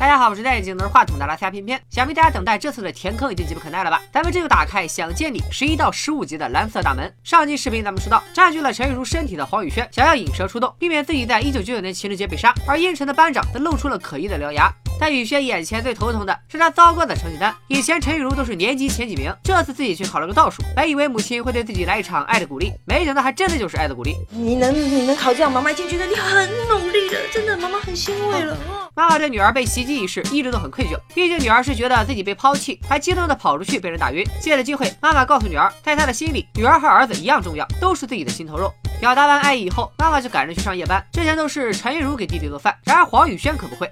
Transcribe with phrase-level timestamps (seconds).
[0.00, 4.00] 大家好，我是戴眼镜拿着话筒的拉下偏偏，想必大家等待这次的填坑已经急不可耐了吧？
[4.10, 7.14] 咱们这就打开《想见你》十一到十五集的蓝色大门。
[7.22, 14.72] 上集视频咱们说到，占据了陈玉茹身体的黄宇轩想要引蛇出洞，避免自己在一九九九年情人节被杀，而阴沉的班长则露出了可疑的獠牙。
[14.98, 17.54] 但宇轩眼前最头疼的是他糟糕的成绩单。
[17.68, 20.62] 以前陈玉茹都是年级前几名，这次自己却考了个倒数。
[20.74, 24.16] 本以为母亲会对自己来一场爱的鼓励，没想到还真的就是爱的鼓励。
[24.30, 28.56] 你能你能考这样，妈妈已经觉得你很努力了，真的，妈妈很欣慰了。
[28.94, 34.24] 妈妈对女儿被袭击一事一直都很愧疚，毕竟女儿是觉得自己被抛弃，还激动的跑出去被人打晕。
[34.40, 38.72] 借着机会，妈妈告诉女儿，在她的心里，女儿和儿子一样重要，都是自己的心头肉。
[39.00, 41.02] 表达完爱意以后，妈妈就赶着去上夜班。
[41.12, 43.90] 之前都是陈玉茹给弟弟做饭，然而黄宇轩可不会。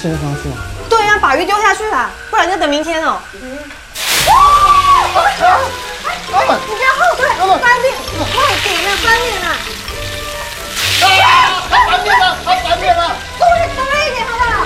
[0.00, 0.56] 新的方式吗？
[0.90, 3.20] 对呀，把鱼丢下去了，不然就等明天哦。
[3.32, 3.40] 你
[5.12, 7.28] 不要后退，
[7.60, 9.46] 翻面，快点啊，翻面啊！
[11.02, 11.24] 哎呀，
[11.70, 12.46] 翻面了，翻
[12.80, 13.16] 面了！
[13.38, 14.65] 多多一点好不好？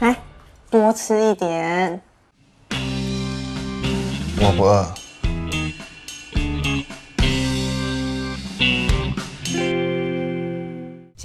[0.00, 0.16] 来，
[0.70, 2.00] 多吃一点。
[4.38, 5.05] 我不饿。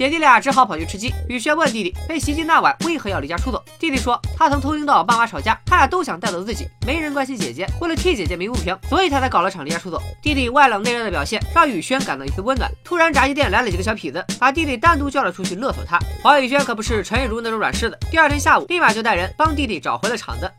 [0.02, 1.14] 姐弟俩只好跑去吃鸡。
[1.28, 3.62] 雨轩问弟弟，被袭击那晚为何要离家出走？
[3.78, 7.64] 弟弟说，他曾偷听到爸妈吵架，他俩都想带走自己，没人关心姐姐。
[7.80, 10.02] 为了替姐姐鸣不平，所以他才搞了场离家出走。
[10.20, 12.68] 弟弟外冷内热的表现，让雨轩感到一丝温暖。
[12.82, 16.00] 突然，炸鸡店来了几个小痞子，把弟弟单独叫了出去勒索他。
[16.20, 20.50] 黄雨轩可不是陈玉茹那种软柿子，第二天下午立马就带人帮弟弟找回了场子。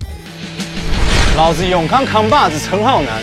[1.35, 3.21] 老子永康扛把子陈浩南，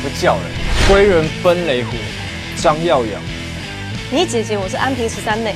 [0.00, 0.44] 不叫人。
[0.88, 1.90] 归人奔雷虎，
[2.56, 3.35] 张耀扬。
[4.08, 5.52] 你姐姐，我是安平十三妹。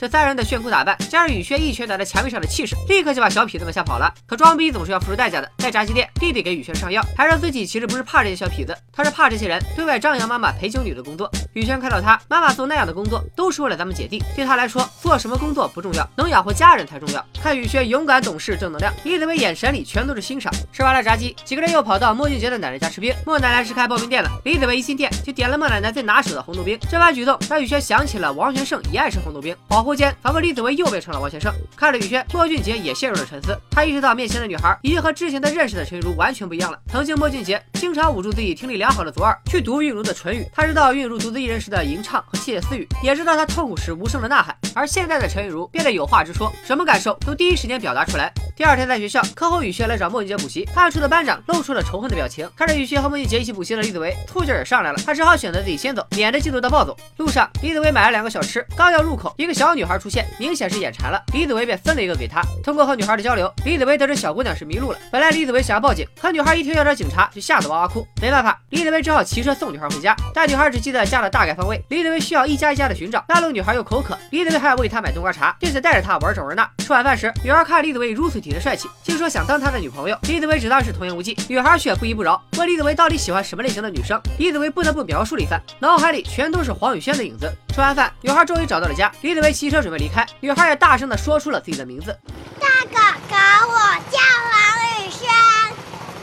[0.00, 4.10] 这三人的炫酷打扮，加上雨轩一拳打在墙壁上的气势，立刻就把小痞子们吓跑了。
[4.26, 5.52] 可装逼总是要付出代价的。
[5.58, 11.30] 在炸鸡店，弟弟给雨轩上药，还说自己其实不是怕这些小痞子，他是怕这些人对外张扬妈妈陪酒女的工作。
[11.52, 17.22] 雨轩看到他妈妈做那样的工作，都是为了咱们姐弟，对他来说，做什么工作不重要，能养活家人才重要。
[17.42, 20.50] 看雨轩勇敢懂事，正能量，李子维眼神里全都是欣赏。
[20.72, 23.14] 吃完了炸鸡，几个人又跑到莫俊杰的奶奶家吃冰。
[23.26, 26.78] 莫奶奶是开刨冰店的，李子维一进店就点了莫奶奶最拿手的红豆冰。
[26.90, 29.54] 这番举动让雨轩想起了王全胜也爱吃红豆冰。
[29.68, 30.70] 保护惚间，仿佛李子维。
[30.80, 31.52] 又变成了王先生。
[31.76, 33.58] 看着雨轩，莫俊杰也陷入了沉思。
[33.70, 36.78] 他意识到面前的女孩已经和之前的认识的陈玉茹完全不一样了。
[36.90, 44.56] 曾经莫俊杰经常捂住自己听力良好的左耳去读韵如的唇语，他知道韵如独自一人时的吟唱和窃窃私语，也知道她痛苦时无声的呐喊。
[44.74, 48.32] 而现在的陈玉茹变得有话直说，什么感受都第一时间表达出来。
[48.56, 52.48] 第二天在学校，课后雨轩来找莫俊杰补习，暗处的班长露出了仇恨的表情。
[52.56, 56.96] 看着雨轩和莫俊杰一起补习的李子维，醋劲也上来了，他只好选择自己先走，免得嫉妒到暴走。
[57.16, 61.18] 路上，李子维买了两个小吃，刚要入口，一个小女女孩出现，明显是眼馋了。
[61.32, 62.42] 李子维便分了一个给他。
[62.62, 64.98] 通过和女孩的交流，李子维得知小姑娘是迷路了。
[65.10, 68.06] 本来李子维想要报警，可女孩一听要找警察，就吓得哇哇哭。
[68.20, 70.14] 没办法，李子维只好骑车送女孩回家。
[70.34, 73.24] 但女孩只记得家的大概方位，李子维需要一家一家的寻找。
[73.26, 76.68] 半路女孩又口渴，李子维还要喂她买冬瓜茶，并且带着她玩这玩那。
[76.76, 80.18] 吃晚饭时，女孩看李子维如此体贴帅气，竟说想当他的女朋友。
[80.24, 84.20] 李子维只当是童言无忌，女孩却不依不饶，问李子维到底喜欢什么类型的女生。
[84.38, 87.50] 李子维不得不描述了一番，脑海里全都是黄雨萱的影子。
[87.80, 92.14] 吃完饭，女孩终于找到了家，李子维骑车准备离开，女孩也大声的说出了自己的名字。
[92.60, 93.34] 大哥哥，
[93.68, 93.74] 我
[94.10, 94.18] 叫
[94.50, 94.52] 王
[94.84, 95.26] 雨轩，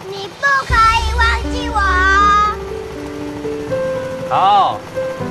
[0.08, 2.54] 你不可以忘记我哦。
[4.30, 4.80] 好，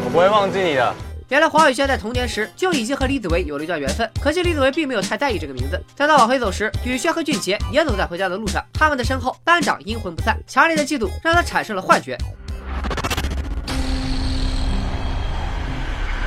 [0.04, 0.92] 我不会忘记你的。
[1.28, 5.80] 原来黄雨轩在童年时就已经和李子维有了一段缘分，可惜李子维并没有太在意这个名字。
[5.94, 12.18] 在他往回走时，雨轩和俊杰也走在回家的路上，他们的身后班长阴魂不散，强烈的嫉妒让他产生了幻觉。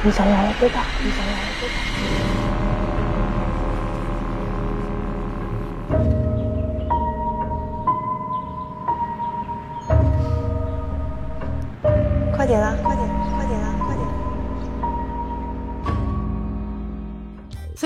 [0.01, 0.87] 你想要了对吧？
[1.03, 1.75] 你想要了对吧？
[12.35, 12.73] 快点啦！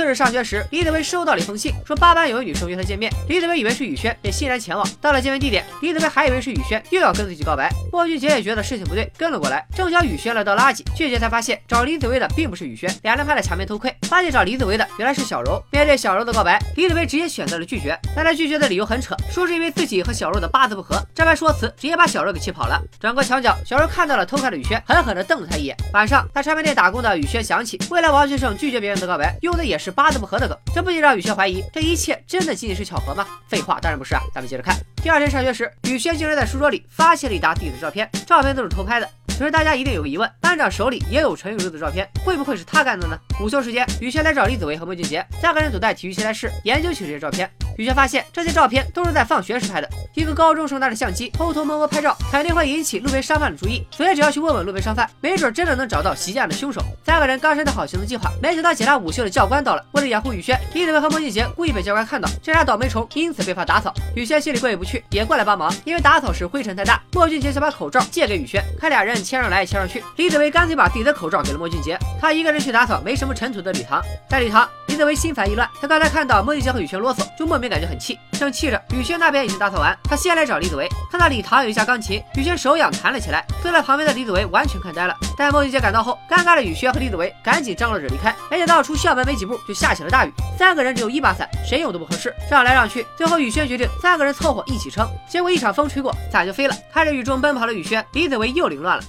[0.04, 3.10] 次日上学时，李子维收到了一封信，说八班有位女生约他见面。
[3.30, 4.86] 李子维以为是雨轩，便欣然前往。
[5.00, 7.70] 到了见面地点，李子维还以为是雨轩又要跟自己告白。
[7.90, 9.66] 莫俊杰也觉得事情不对，跟了过来。
[9.74, 15.64] 正巧雨轩来倒垃圾，俊杰才发现找李子维的并不是雨轩，两人趴在墙边偷窥，发现找李子维的原来是小柔。
[15.72, 17.98] 面对小柔的告白，李子维直接选择了拒绝。
[18.14, 21.02] 但他拒绝的理由很扯，说是因为自己和小柔的八字不合。
[21.16, 22.78] 这番说辞直接把小柔给气跑了。
[23.00, 25.78] 转过墙角，小柔看到了偷看的雨轩，狠狠地瞪了他一眼。
[25.94, 30.58] 晚上在唱片店打工的雨轩想起，未来王先生拒绝别人的告白，用的也是八字不合的梗。
[30.74, 33.26] 这不仅让雨轩怀疑，这一切真的仅仅是巧合吗？
[33.48, 34.22] 废话，当然不是啊！
[34.34, 34.76] 咱们接着看。
[35.02, 39.10] 第二天上学时，雨轩竟然在书桌里发现了一沓自己的照片，照片都是偷拍的。
[39.38, 43.18] 可是大家一定有个疑问，班长手里也有陈雨露的照片，会不会是他干的呢？
[43.42, 47.50] 午休时间，雨轩来找李子维和孟俊杰，三个人躲在体育器材室研究起这些照片。
[47.78, 49.90] 雨轩发现这些照片都是在放学时拍的。
[50.14, 56.82] 一个高中生拿着相机偷偷摸摸拍照，肯定会引起路边商贩的注意，所以只要去问问路边商贩，没准真的能找到袭击案的凶手。
[57.04, 59.84] 三个人刚商量好行动计划，没想到检查午休的教官到了。
[59.94, 63.94] 为了掩护雨轩，李子维和莫俊杰故意被教官看到，这俩倒霉虫因此被罚打扫。
[64.16, 67.02] 雨轩心里过意不去，也过来帮忙，因为打扫时灰尘太大。
[67.14, 74.02] 莫俊杰想把口罩借给雨轩，看俩人谦上来谦上去，李子维干脆把自己的口罩给了莫俊杰，他一个人去打扫没什么尘土的礼堂。
[74.30, 78.16] 在礼堂，李子维心烦意乱，他刚才看到莫俊杰和雨轩啰嗦，就莫名感觉很气。
[78.34, 80.88] 正气着，雨轩那边已经打扫完，他先来找李子维。
[81.10, 83.44] 看到礼堂有一架钢琴，雨轩手痒弹了起来。
[83.64, 85.18] 坐在旁边的李子维完全看呆了。
[85.36, 88.36] 待莫俊杰赶到后，尴尬的雨轩和李子维赶紧张罗着离开。
[88.52, 90.34] 没想到出校门没几步，就下起了大雨。
[90.60, 95.10] 三个人只有一把伞，谁用都不合适，让来让去，最后雨轩决定三个人凑合一起撑。
[95.28, 96.76] 结果一场风吹过，伞就飞了。
[96.94, 99.04] 看着雨中奔跑的雨轩，李子维又凌乱了。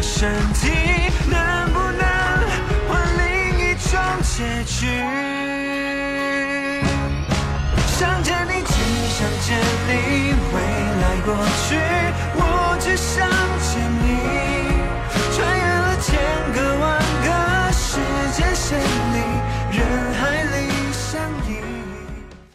[0.00, 0.30] 想
[4.36, 4.86] 结局。
[7.96, 8.33] 想见。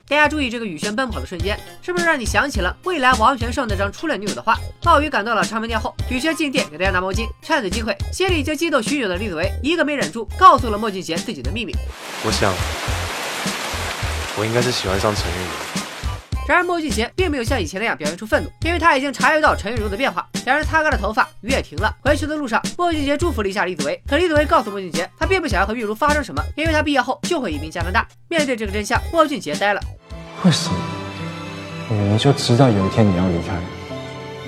[0.10, 4.58] 大家注意这个雨轩奔跑的瞬间，是不是让你想起了未来王全胜那张初恋女友的画？
[4.82, 11.76] 暴雨赶到了唱片店后，雨轩进店给大家拿毛巾，趁此机会，心里已经激动许久的李子维一个没忍住，告诉了莫俊杰自己的秘密。
[12.26, 12.52] 我想。
[14.36, 15.80] 我应该是喜欢上陈玉茹。
[16.48, 20.28] 然而莫俊杰并没有像以前那样表现出愤怒，因为他已经察觉到陈玉茹的变化。
[20.46, 21.96] 两人擦干了头发，雨也停了。
[22.02, 28.08] 回去的路上，莫俊杰祝福了一下李子维，可李子维告诉莫俊杰，他并不想要和玉茹发生什么，因为他毕业后就会移民加拿大。
[28.30, 29.82] 面对这个真相，莫俊杰呆了。
[30.46, 30.80] 为什么？
[31.90, 33.60] 我明明就知道有一天你要离开，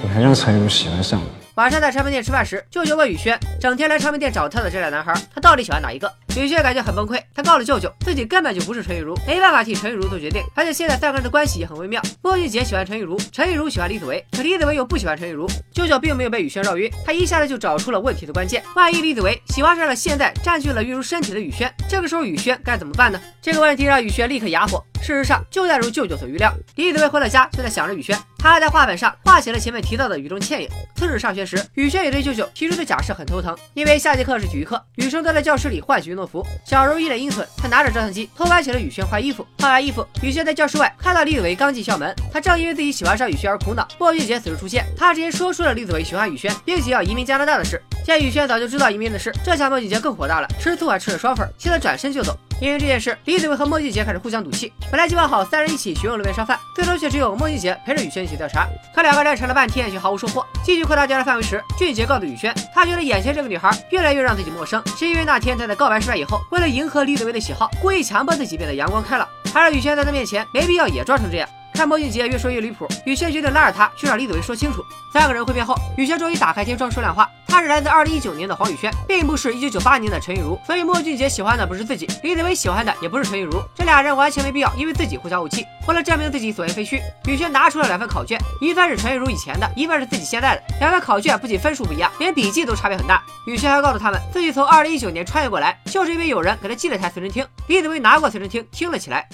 [0.01, 1.25] 你还让陈玉茹喜欢上我。
[1.55, 6.09] 晚上在唱片店吃饭时，舅舅问雨轩，整天来唱片店找他的这俩男孩，他到底喜欢哪一个？
[6.37, 12.01] 雨轩感觉很崩溃，他告诉舅舅，自己根本就不是陈玉茹，没办法替陈玉茹做决定，而且现在三个人的关系也很微妙。
[12.21, 15.45] 莫俊杰喜欢陈玉茹，陈玉茹喜欢李子维，可李子维又不喜欢陈玉茹。
[15.73, 18.63] 舅舅并没有被雨轩绕晕，他一下子就找出了问题的关键。
[18.77, 23.19] 万一李子维喜欢上了现在占据了玉茹身体的雨轩，这个时候雨轩该怎么办呢？
[23.41, 24.81] 这个问题让雨轩立刻哑火。
[25.01, 30.69] 事实上，就在如舅舅所预料，李子维回到家就在想着雨轩，他还在画本上画起了前面提到的雨中倩影。
[30.95, 36.45] 次日上学时，雨轩也对舅舅提出的假设很头疼，因为下节课是体育课，女生都在教室里换起运动服。
[36.63, 39.45] 小柔一脸阴损，她拿着照相机偷拍起了雨轩换衣服。
[39.57, 43.87] 换完衣服，雨轩在教室外看到李子维刚进校门，他正因为自己喜欢上雨轩而苦恼。
[43.97, 47.81] 莫俊杰此时出现，他直接说出了李子维喜欢雨轩，并且要移民加拿大的事。
[48.05, 52.37] 见雨轩早就知道移民的事，这下莫俊杰更火大了，吃醋还吃了双份，气得转身就走。
[52.61, 54.71] 因为这件事，李子维和莫俊杰开始互相赌气。
[54.91, 58.67] 本来计划好三人一起询问路边商贩，最终却只有莫俊杰陪着雨轩一起调查。
[58.93, 60.45] 可两个人查了半天，却毫无收获。
[60.63, 71.49] 继续扩大调查范围时，俊杰告诉宇轩，他觉得眼前这个女孩越来越让自己陌生，是因为那天他在告白失败以后，为了迎合李子维的喜好，故意强迫自己变得阳光开朗，还让雨轩在他面前没必要也装成这样。
[71.73, 74.83] 看莫俊杰越说越离谱，雨轩决定拉着他去找李子维说清楚。
[75.11, 85.65] 三个人会面后，雨轩终于打开天窗说亮话，他是来自二零一九年的黄雨轩，并不是一九九八年的陈玉茹，所以莫俊杰喜欢的不是自己，李子维喜欢的也不是陈玉茹，这俩人完全没必要因为自己互相怄气。
[85.87, 90.61] 为了证明自己所言非虚，雨轩拿出了两份考卷，一份是陈玉茹以前的，一份是自己现在的。
[90.79, 93.21] 两份考卷不仅分数不一样，连笔记都差别很大。
[93.47, 99.27] 雨轩还告诉他们，自己从二零一九年穿越过来，就是因为有人给他寄了台随身听，李子维拿过随身听听了起来。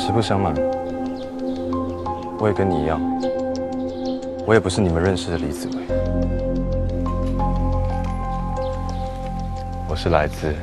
[0.00, 0.54] 实不相瞒，
[2.38, 2.98] 我也跟你一样，
[4.46, 5.74] 我也不是你们认识的李子维，
[9.86, 10.54] 我是来自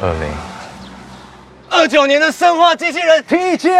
[0.00, 0.30] 二零
[1.68, 3.70] 二九年的生化机器人提前。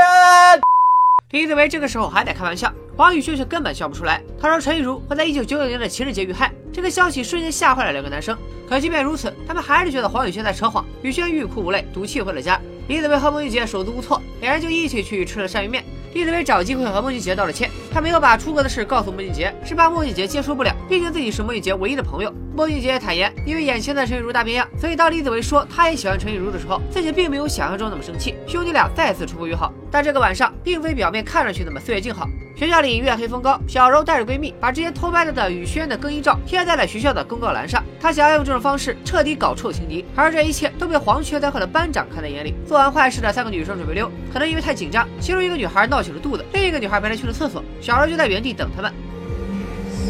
[1.31, 4.23] 李子维这个时候还在开玩笑，黄宇轩却根本笑不出来。
[4.39, 8.37] 他说陈玉茹会在一九九九年的情人节遇害，这个消息瞬间吓坏了两个男生。
[8.69, 10.85] 可即便如此，他们还是觉得黄宇轩在扯谎。
[11.01, 12.61] 宇轩欲哭无泪，赌气回了家。
[12.89, 15.85] 李子维和孟俊杰手足无措，两人就一起去吃了鳝鱼面。
[16.15, 22.33] 李子维找机会和孟俊杰道了歉，他没有把出国的事告诉孟俊杰，是怕孟俊杰接受不了，毕竟自己是孟俊杰唯一的朋友。
[22.55, 28.35] 孟俊杰也坦言，因为眼前的陈雨茹大变样，所以当李子维说他也喜欢陈雨茹的时候，自己并没有想象中那么生气。
[28.47, 32.29] 兄弟俩再次重归于好，但这个晚上并非表面看上去那么岁月静好。
[32.55, 37.83] 学校里月黑风高，小柔带着闺蜜把之前偷拍了的雨轩的更衣照贴在了学校的公告栏上。
[37.99, 42.55] 她想要用这种方式彻底搞臭情敌，而这一切都被黄雀在后的班长看在眼里。
[42.67, 48.93] 做完坏事的三个女生准备溜，可能因为太紧张，其中一个女孩闹起了肚子，另一个女孩本来去了厕所，小柔就在原地等他们。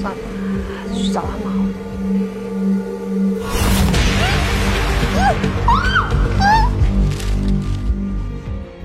[0.00, 0.18] 算了，
[0.94, 1.71] 去找他们好了。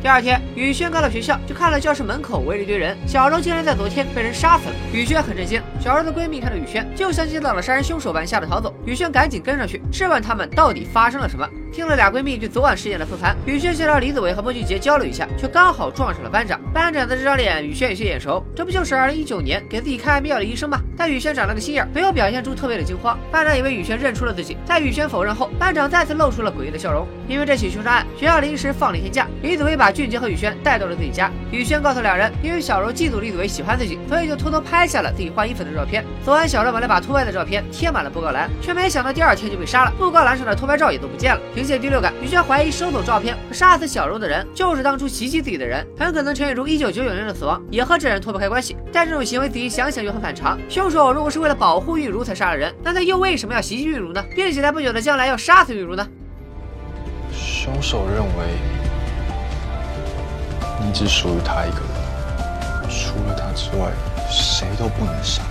[0.08, 2.98] 第二天，宇轩刚到学校，就看到教室门口围了一堆人。
[3.06, 4.76] 小柔竟然在昨天被人杀死了。
[4.94, 5.62] 宇轩很震惊。
[5.82, 8.74] 小柔的闺蜜看到宇轩，就像见到了杀人凶手般，吓得逃走。
[8.86, 11.46] 宇轩赶紧跟上去，质问他们到底发生了什么。
[11.78, 16.60] 听了俩闺蜜对昨晚事件的复盘，雨轩想找李子维和莫俊杰交流一下，却刚好撞上了班长。
[16.74, 20.82] 班长的这张脸，雨轩有些眼熟，这不就是2019年给自己开安眠药的医生吗？
[20.98, 23.16] 但雨轩长了个心眼，没有表现出特别的惊慌。
[23.32, 27.08] 班长以为雨轩认出了自己，在雨轩否认后，班长再次露出了诡异的笑容。
[27.28, 31.30] 因为这起凶杀案，学校临时放了一天假，李子维把俊杰和雨轩带到了自己家。
[31.52, 36.04] 雨轩告诉两人，因为小柔嫉妒李子维喜欢自己，所以就偷偷拍下了自己换衣服的照片。
[36.26, 41.42] 昨晚小柔本来把偷拍的照片贴满了布告栏，却没想到第二天就被杀了，布告栏上的偷拍照也都不见了。
[41.68, 42.38] 借第六感，雨轩。
[42.48, 48.78] 怀疑收走照片和杀死小柔的人就是当初袭击自己的人，很可能陈玉茹一九九九年的死亡也和这人脱不开关系。
[48.94, 54.24] 但这种行为仔细想想又很反常，凶手如果是为了保护玉茹才杀了人，那他又为什么要袭击玉茹呢？
[54.34, 56.08] 并且在不久的将来要杀死玉茹呢？
[57.34, 58.32] 凶手认为
[60.86, 63.92] 你只属于他一个人，除了他之外，
[64.32, 65.44] 谁都不能杀。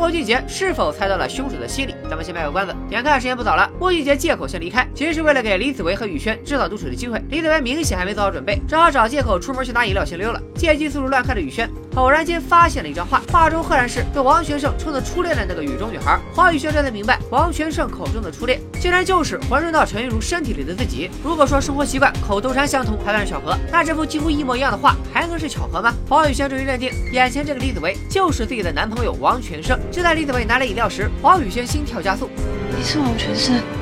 [0.00, 1.94] 莫俊杰是否猜到了凶手的心理？
[2.08, 2.74] 咱们先卖个关子。
[2.88, 7.22] 眼看时间不早了，莫俊杰借口先离开，其实是为了给李子维和宇轩制造独处的机会。
[7.28, 10.40] 李子维明显还没做好准备，只好找借口出门去拿饮料先溜了。
[10.54, 16.18] 借机四处乱看的宇轩，偶然间发现了一张画，画中赫然是被王全胜称作初恋的那个雨中女孩。
[16.34, 21.10] 黄宇轩这才明白，王全胜口中的初恋，竟然就是混入到陈玉茹身体里的自己。
[21.24, 25.92] 如果说生活习惯、口头禅相同还算是巧合，那这幅几乎一模一样的画还能是巧合吗？
[26.08, 29.78] 黄宇轩终于认定，眼前这个李子维就是自己的男朋友王全胜。
[29.90, 32.30] 就在李子维拿来饮料时，黄宇轩心跳加速。
[32.76, 33.79] 你是王全胜？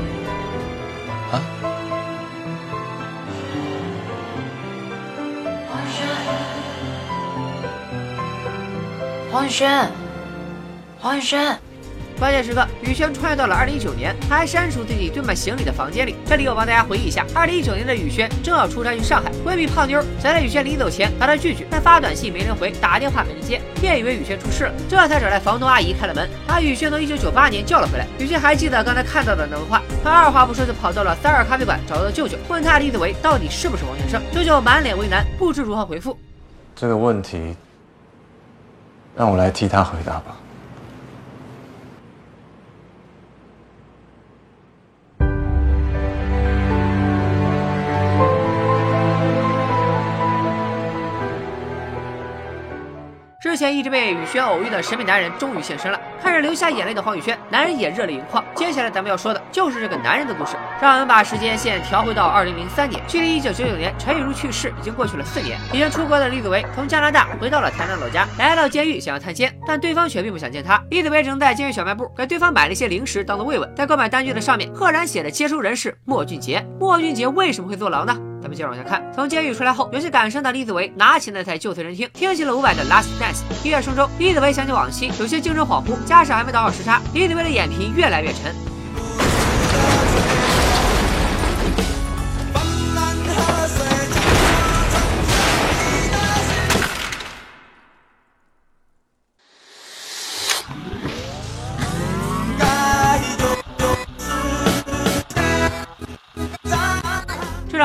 [9.39, 9.89] 黄宇轩，
[10.99, 11.57] 黄宇轩。
[12.19, 16.17] 关键时刻，宇轩穿越到了二零一九年，他还身处自己堆满行李的房间里。
[16.27, 28.05] 这里我帮大家回忆一下，二零一九年的宇轩正要出差去上海，闺蜜胖妞想在宇轩临走前把他拒绝，但发短信没人回，打电话没人接，便以为宇轩出事了，这才找来房东阿姨开了门，把宇轩从一九九八年叫了回来。
[28.19, 34.21] 宇轩还记得刚才看到的那幅画，他二话不说就跑到了三二咖啡馆，找到了舅舅，问他李子维到底是不是王先生。
[34.35, 36.19] 舅舅满脸为难，不知如何回复。
[36.75, 37.55] 这个问题，
[39.19, 40.37] 让我来替他回答吧。
[53.59, 56.01] 前一直被雨轩偶遇的神秘男人终于现身了。
[56.23, 58.45] 看着流下眼泪的黄雨轩，男人也热泪盈眶。
[58.55, 60.57] 接下来咱们要说的就是这个男人的故事。
[60.81, 65.59] 让我们把时间线调回到二零零三年，距离一九九九年陈雨茹去世已经过去了四年。
[65.73, 70.83] 已经出国的李子维从加拿大回到了台南老家，来到监狱想要探监，但对方却并不想见他。
[70.91, 73.75] 李子维只能在监狱小卖部给对方买了一些零食当做慰问。
[73.75, 76.65] 在购买单据的上面赫然写着接收人是莫俊杰。
[76.79, 78.17] 莫俊杰为什么会坐牢呢？
[78.49, 83.43] 我们接着往下看，从监狱出来后，有些感伤的李子维拿起那台旧随身听，听起了伍佰的《Last Dance》。
[83.63, 88.68] 音乐声中，李子维想起往昔，有些精神恍惚，加上还没倒好时差，李子维的眼皮越来越沉。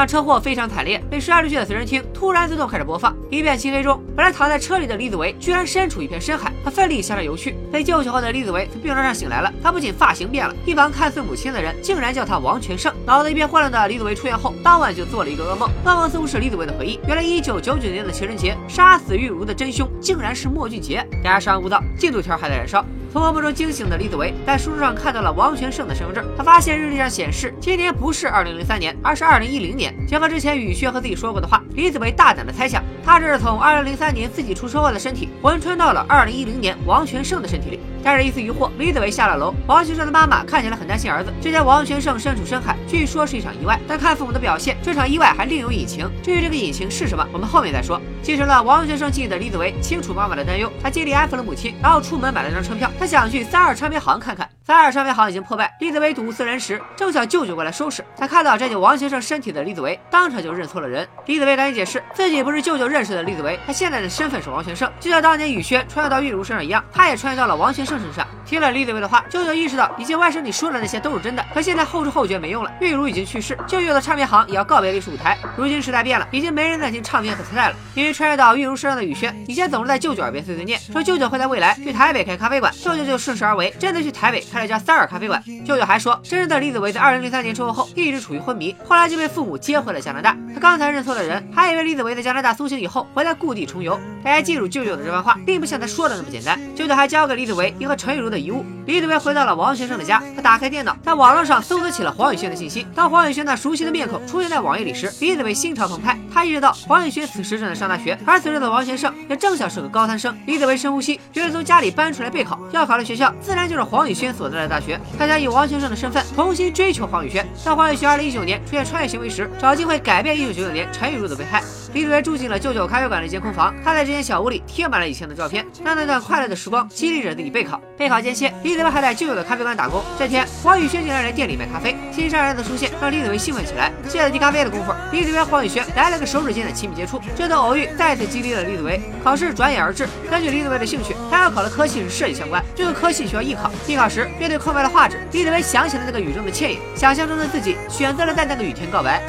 [0.04, 3.16] 场车祸非常惨烈，被摔出去的随身听突然自动开始播放。
[3.30, 7.56] 一片漆黑中，本来躺在车里的李子维居然身处一片深海，他奋力向上游去。
[7.72, 12.94] 被救起后的李子维从病床上醒来了，他不仅发型变了，一旁看似母亲的人竟然叫他王全胜。
[13.06, 17.00] 脑子一片混乱的李子维出院后，当晚就做了一个噩梦，噩梦似乎是李子维的回忆。
[17.08, 20.98] 原来一九九九年的情人节，杀死玉茹的真凶竟然是莫俊杰。
[21.24, 22.86] 大家稍安勿躁，进度条还在燃烧。
[23.14, 26.26] 从噩梦中惊醒的李子维，在书桌上看到了王全胜的身份证。
[26.36, 29.94] 他发现日历上显示，今年不是二零零三年，而是二零一零年。
[30.08, 37.80] 结合之前雨轩和自己说过的话，李子维大胆的猜想，他这是从二零零三年自己出车祸的身体，魂穿到了二零一零年王全胜的身体里。
[38.04, 39.54] 带着一丝疑惑，李子维下了楼。
[39.68, 41.32] 王全胜的妈妈看起来很担心儿子。
[41.40, 46.10] 之前王全胜身处深海，据说是一场意外，但看父母的表现，这场意外还另有隐情。
[46.24, 48.02] 至于这个隐情是什么，我们后面再说。
[48.24, 54.50] 继承了王学生记忆的李子维清楚妈妈的担忧，他尽力安抚了母亲，然后出门买了张车票，他想去三二唱片行看看。
[54.74, 58.04] 三二唱片行已经破败，李子维睹物思人时，正巧舅舅过来收拾。
[58.18, 61.08] 他看到占有王先生身体的李子维，当场就认错了人。
[61.28, 68.26] 李子维赶紧解释，自己不是舅舅认识的李子维，他现在的身份是王全胜，就像当年雨轩穿越到玉茹身上一样，他也穿越到了王全胜身上。
[68.48, 75.38] 听了李子维的话，舅舅意识到以前外甥女说的那些都是真的，可现在后知后觉没用了，玉茹已经去世，舅舅的唱片行也要告别历史舞台。
[75.56, 77.76] 如今时代变了，已经没人再听唱片和磁带了。
[77.94, 85.44] 因为穿越到玉茹身上的雨轩，以前总是在舅舅耳边碎碎念，说舅舅会在未来去台北开咖啡馆，舅舅就顺势而为，真的去台北开一家塞尔咖啡馆。
[85.66, 90.38] 舅舅还说，真正的李子维在二零零三年车祸后一直处于昏迷，后来就被父母接回了加拿大。
[90.54, 94.00] 他刚才认错了人，还以为李子维在加拿大苏醒以后回来故地重游。
[94.24, 96.58] 大家记住舅舅的这番话，并不像他说的那么简单。
[96.74, 98.66] 舅舅还交给李子维一盒陈雨茹的遗物。
[98.86, 102.88] 李子维回到了王先生的家，他打开电脑，在网络上搜索起了黄宇轩的信息。
[102.96, 106.18] 当黄宇轩那熟悉的面孔出现在网页里时，李子维心潮澎湃。
[106.34, 110.38] 他意识到黄宇轩此时正在上大学，而此时的王先生也正巧是个高三生。
[110.46, 112.58] 李子维深呼吸，决定从家里搬出来备考。
[112.72, 115.00] 要考的学校自然就是黄宇轩所在的大学。
[115.18, 117.46] 他想以王先生的身份重新追求黄宇轩。
[117.66, 121.62] 当黄宇轩2019年出现穿越行为时，找机会改变1999年陈雨茹的被害。
[121.94, 127.82] 李子维住进了舅舅咖啡馆的一间空房，他在这间小屋里贴满了以前的照片，让那段快乐的时光激励着自己备考。
[127.98, 130.04] 备考间隙，李子维还在旧有的咖啡馆打工。
[130.20, 133.92] 这天，黄宇轩竟然来店里买咖啡，新上任的出现让李子维兴奋起来。
[134.08, 137.20] 借了递咖啡的功夫，李子维和黄宇轩来了个手指间的亲密接触。
[137.36, 139.02] 这段偶遇再次激励了李子维。
[139.24, 143.72] 考试转眼而至，根据李子维的兴趣，他要考的科系是设计相关，这个科系需要艺考。
[143.88, 149.22] 艺考时，面对空白的画纸，李子维想起了那个雨中的倩影，想象中的自己选择了在那个雨天告白。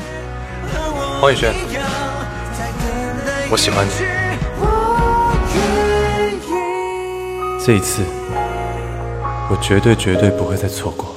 [1.21, 1.55] 黄宇轩，
[3.51, 4.24] 我喜欢你。
[7.67, 8.03] 这一次，
[9.49, 11.17] 我绝对绝对不会再错过。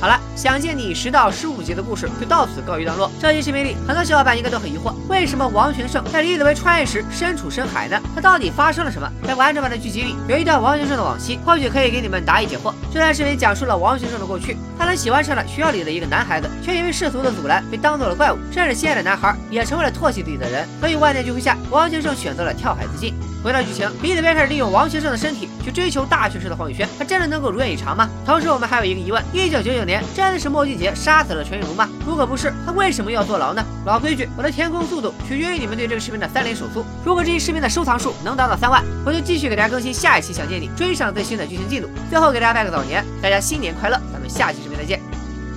[0.00, 3.12] 好了，想见你十到十五集的故事就到此告一段落。
[3.20, 8.00] 这期视频里，很多小伙伴应该都很疑惑，为什么王全胜在李子维穿越时身处深海呢？
[8.14, 9.06] 他到底发生了什么？
[9.22, 12.72] 在完整版的剧集里，有一段王全胜的往昔，或许可以给你们答疑解惑。
[12.90, 20.66] 这段视频讲述了王全胜的过去，他曾喜欢上了学校里的一个男孩子，却因为世俗的阻拦被当做了怪物，甚至心爱的男孩也成为了唾弃自己的人。
[20.80, 23.12] 所以万念俱灰下，王全胜选择了跳海自尽。
[23.42, 28.06] 回到剧情，李子维开始利用王学胜的身体去追求大学时的黄宇轩，他真的能够如愿以偿吗？
[28.26, 31.88] 同时，我们还有一个疑问：一九九九年真的是莫俊杰杀死了全宇龙吗？
[32.06, 33.64] 如果不是，他为什么要坐牢呢？
[33.84, 36.84] 老规矩，我的填空速度取决于你们对这个视频的三连手速。
[37.04, 41.88] 如果这期视频的收藏数能达到三万，我就继续给大家更新下一期《想见你》，追上最新的剧情进度。
[42.08, 44.00] 最后给大家拜个早年，大家新年快乐！
[44.12, 45.00] 咱们下期视频再见，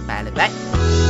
[0.07, 1.02] 拜了个拜。